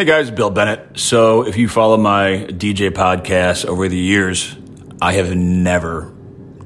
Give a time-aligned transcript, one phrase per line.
[0.00, 0.98] Hey guys, Bill Bennett.
[0.98, 4.56] So, if you follow my DJ podcast over the years,
[5.02, 6.10] I have never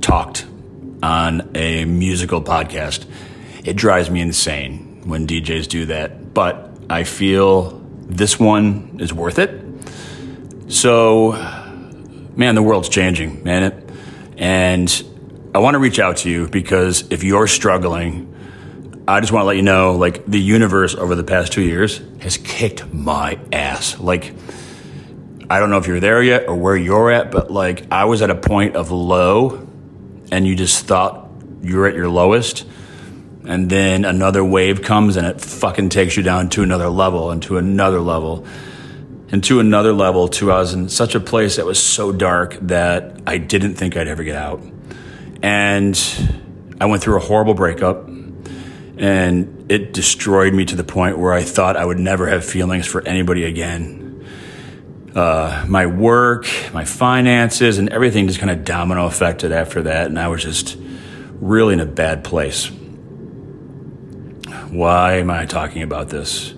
[0.00, 0.46] talked
[1.02, 3.06] on a musical podcast.
[3.64, 7.70] It drives me insane when DJs do that, but I feel
[8.02, 9.50] this one is worth it.
[10.68, 11.32] So,
[12.36, 13.84] man, the world's changing, man.
[14.38, 18.32] And I want to reach out to you because if you're struggling,
[19.06, 22.00] I just want to let you know, like, the universe over the past two years
[22.20, 24.00] has kicked my ass.
[24.00, 24.34] Like,
[25.48, 28.22] I don't know if you're there yet or where you're at, but like, I was
[28.22, 29.68] at a point of low
[30.32, 31.28] and you just thought
[31.62, 32.66] you were at your lowest.
[33.46, 37.42] And then another wave comes and it fucking takes you down to another level and
[37.42, 38.46] to another level
[39.30, 40.28] and to another level.
[40.28, 43.98] To I was in such a place that was so dark that I didn't think
[43.98, 44.62] I'd ever get out.
[45.42, 45.94] And
[46.80, 48.08] I went through a horrible breakup
[48.96, 52.86] and it destroyed me to the point where I thought I would never have feelings
[52.86, 54.26] for anybody again.
[55.14, 60.18] Uh, my work, my finances, and everything just kind of domino affected after that, and
[60.18, 60.76] I was just
[61.40, 62.70] really in a bad place.
[64.70, 66.52] Why am I talking about this?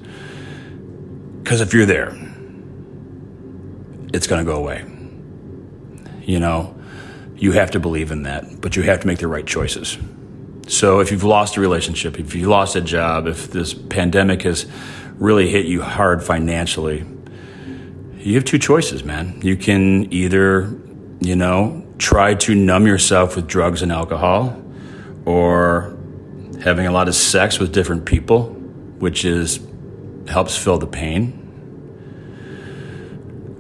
[1.43, 2.17] Because if you're there,
[4.13, 4.85] it's going to go away.
[6.23, 6.75] You know,
[7.37, 9.99] you have to believe in that, but you have to make the right choices.
[10.67, 14.67] So if you've lost a relationship, if you lost a job, if this pandemic has
[15.19, 17.05] really hit you hard financially,
[18.19, 19.41] you have two choices, man.
[19.43, 20.77] You can either,
[21.21, 24.61] you know, try to numb yourself with drugs and alcohol
[25.25, 25.97] or
[26.63, 28.47] having a lot of sex with different people,
[28.99, 29.61] which is
[30.27, 31.43] helps fill the pain.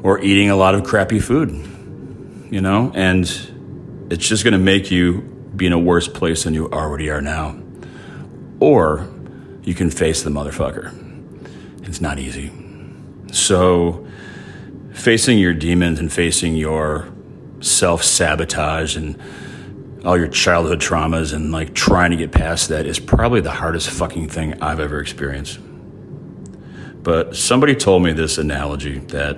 [0.03, 1.51] Or eating a lot of crappy food,
[2.51, 3.25] you know, and
[4.11, 7.23] it's just going to make you be in a worse place than you already are
[7.23, 7.59] now.
[8.61, 9.09] Or
[9.63, 10.93] you can face the motherfucker.
[11.87, 12.53] It's not easy.
[13.33, 14.07] So,
[14.93, 17.09] facing your demons and facing your
[17.61, 19.21] self sabotage and
[20.05, 23.91] all your childhood traumas and like trying to get past that is probably the hardest
[23.91, 25.59] fucking thing I've ever experienced.
[27.03, 29.37] But somebody told me this analogy that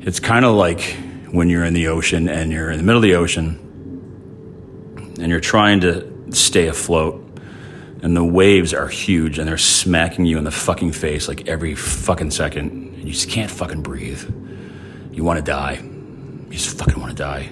[0.00, 0.96] it's kind of like
[1.30, 3.69] when you're in the ocean and you're in the middle of the ocean
[5.20, 7.26] and you're trying to stay afloat
[8.02, 11.74] and the waves are huge and they're smacking you in the fucking face like every
[11.74, 14.22] fucking second and you just can't fucking breathe.
[15.12, 15.74] You want to die.
[15.82, 17.48] You just fucking want to die.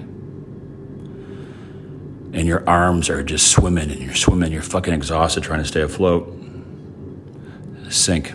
[2.33, 5.83] And your arms are just swimming and you're swimming, you're fucking exhausted trying to stay
[5.83, 6.35] afloat.
[7.91, 8.33] Sink.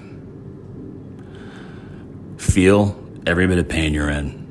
[2.37, 4.41] Feel every bit of pain you're in.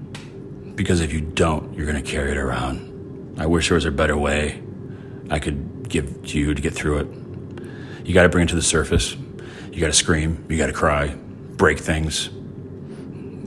[0.75, 3.37] Because if you don't, you're going to carry it around.
[3.39, 4.62] I wish there was a better way
[5.31, 8.07] I could give to you to get through it.
[8.07, 9.17] You got to bring it to the surface.
[9.73, 10.45] You got to scream.
[10.49, 11.09] You got to cry.
[11.09, 12.29] Break things.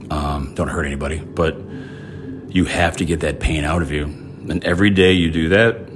[0.10, 1.20] Um, don't hurt anybody.
[1.20, 1.58] But
[2.50, 4.06] you have to get that pain out of you.
[4.06, 5.90] And every day you do that,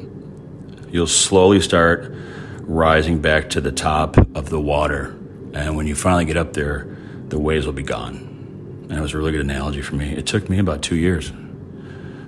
[0.92, 2.14] you'll slowly start
[2.62, 5.16] rising back to the top of the water.
[5.54, 6.98] And when you finally get up there,
[7.30, 8.88] the waves will be gone.
[8.90, 10.12] And it was a really good analogy for me.
[10.12, 11.32] It took me about two years,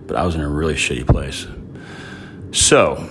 [0.08, 1.48] but I was in a really shitty place.
[2.52, 3.08] So,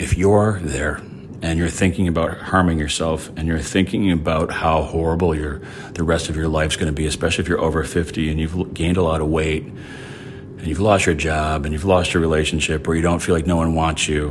[0.00, 0.96] if you're there
[1.42, 5.60] and you're thinking about harming yourself and you're thinking about how horrible your
[5.92, 8.72] the rest of your life's going to be, especially if you're over 50 and you've
[8.72, 12.88] gained a lot of weight and you've lost your job and you've lost your relationship
[12.88, 14.30] or you don't feel like no one wants you,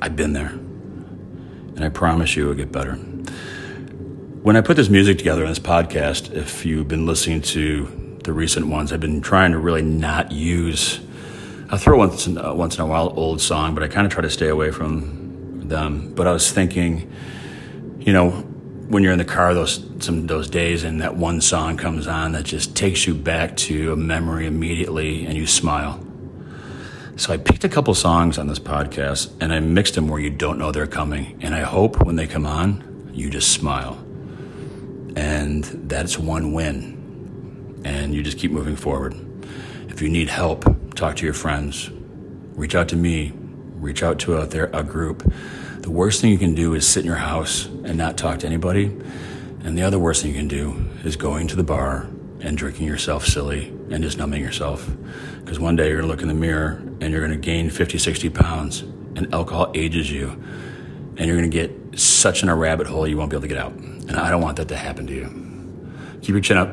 [0.00, 0.48] I've been there.
[0.48, 2.94] And I promise you it'll get better.
[2.94, 8.32] When I put this music together on this podcast, if you've been listening to the
[8.32, 11.00] recent ones, I've been trying to really not use
[11.74, 14.12] I throw once in, uh, once in a while old song, but I kind of
[14.12, 16.14] try to stay away from them.
[16.14, 17.10] But I was thinking,
[17.98, 21.76] you know, when you're in the car those some those days and that one song
[21.76, 25.98] comes on that just takes you back to a memory immediately and you smile.
[27.16, 30.30] So I picked a couple songs on this podcast and I mixed them where you
[30.30, 33.94] don't know they're coming and I hope when they come on you just smile.
[35.16, 37.82] And that's one win.
[37.84, 39.16] And you just keep moving forward.
[39.88, 40.64] If you need help,
[40.94, 41.90] talk to your friends,
[42.54, 43.32] reach out to me,
[43.76, 45.22] reach out to a, a group.
[45.80, 48.46] The worst thing you can do is sit in your house and not talk to
[48.46, 48.86] anybody.
[49.64, 52.08] And the other worst thing you can do is going to the bar
[52.40, 54.88] and drinking yourself silly and just numbing yourself.
[55.40, 57.70] Because one day you're going to look in the mirror and you're going to gain
[57.70, 58.80] 50, 60 pounds,
[59.16, 60.30] and alcohol ages you.
[61.16, 63.48] And you're going to get such in a rabbit hole you won't be able to
[63.48, 63.72] get out.
[63.72, 66.20] And I don't want that to happen to you.
[66.22, 66.70] Keep your chin up.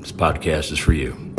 [0.00, 1.33] This podcast is for you.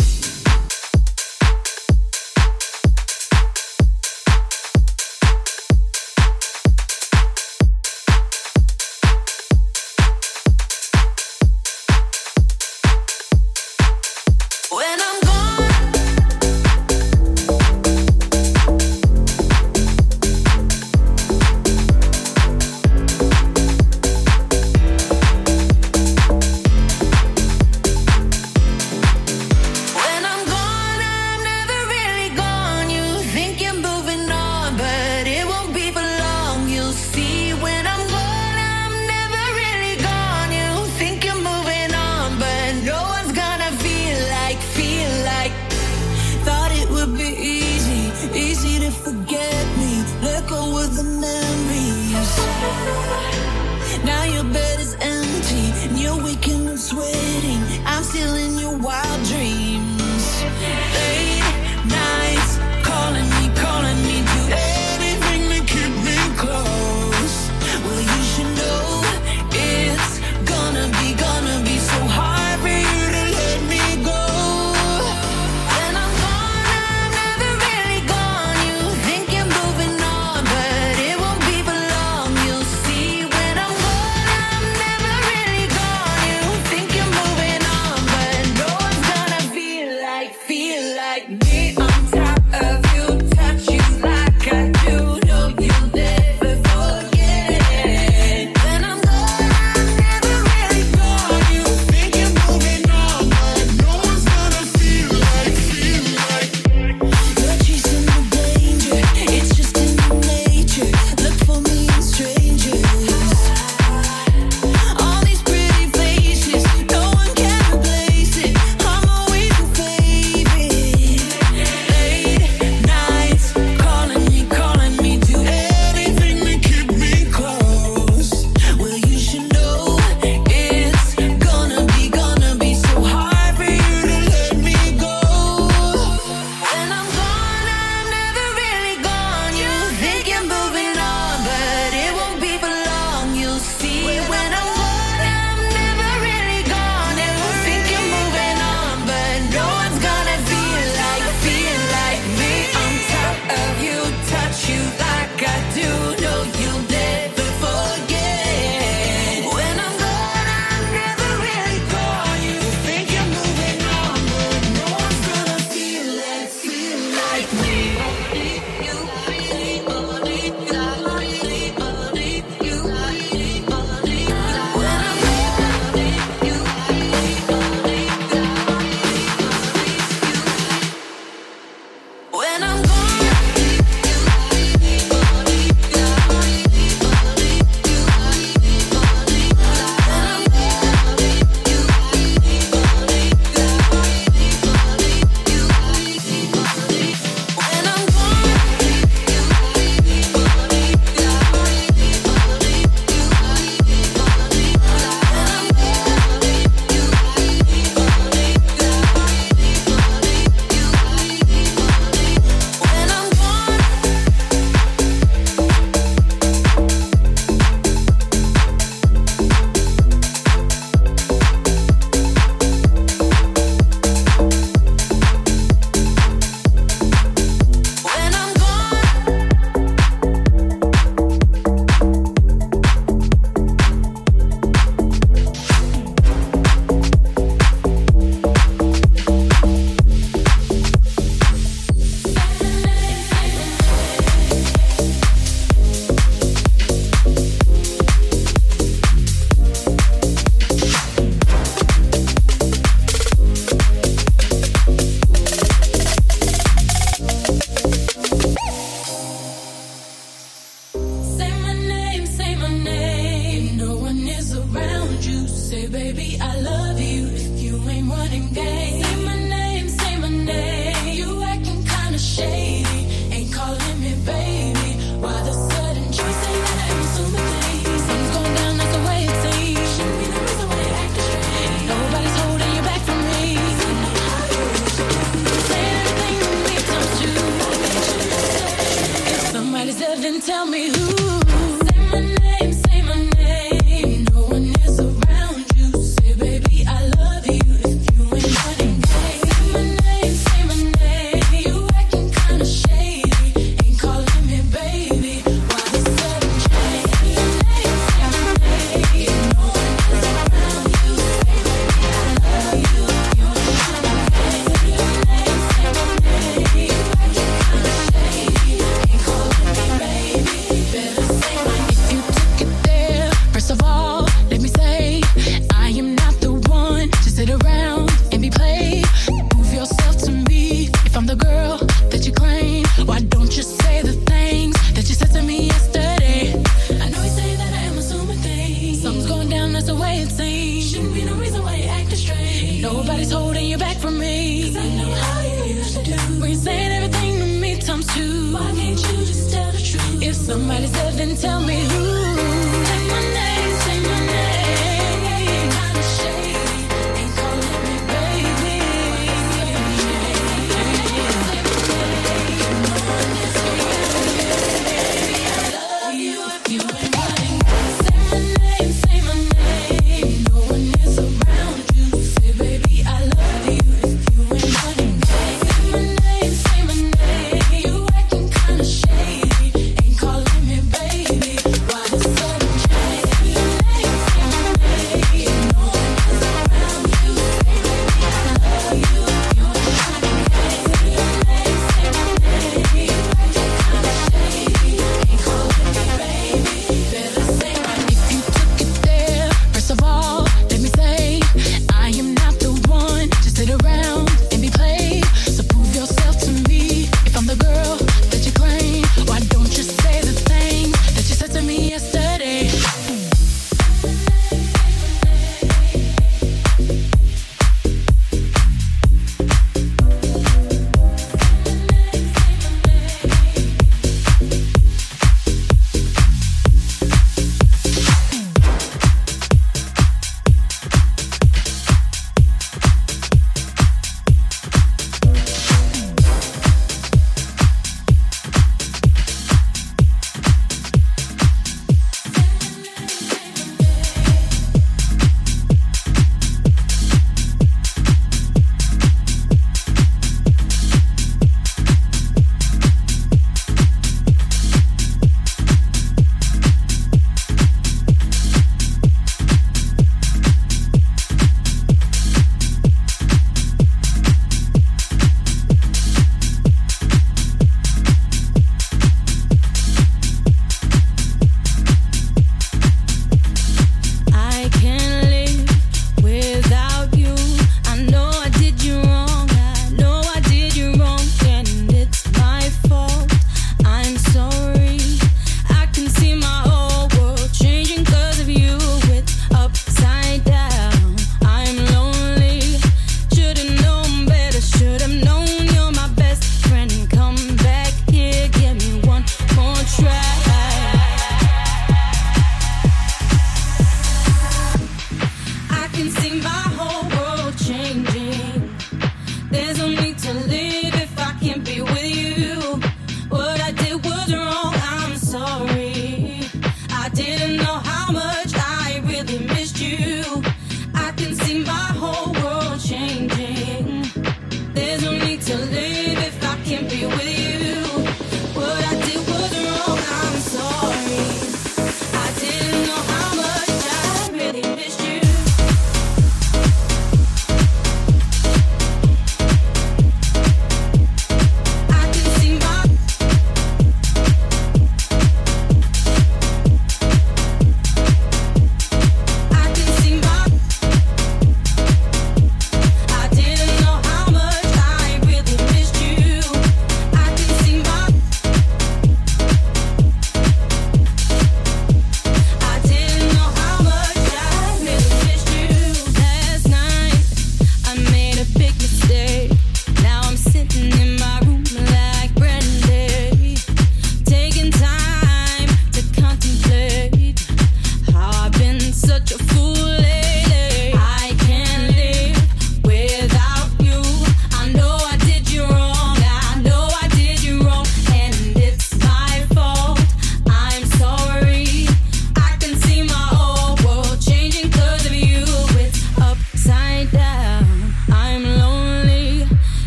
[342.85, 344.65] Nobody's holding you back from me.
[344.65, 346.11] Cause I know how you used to do.
[346.39, 348.53] When you said everything to me times two.
[348.53, 350.21] Why can't you just tell the truth?
[350.21, 352.34] If somebody's dead, then tell me who.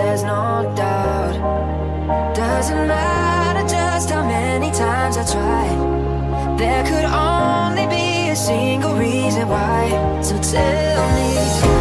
[0.00, 1.36] there's no doubt.
[2.34, 5.78] Doesn't matter just how many times I tried.
[6.58, 9.82] There could only be a single reason why.
[10.22, 11.28] So tell me,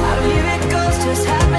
[0.04, 1.59] how do miracles just happen?